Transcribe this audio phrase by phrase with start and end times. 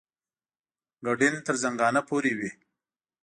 [1.05, 2.51] ګډین تر زنګانه پورې وي.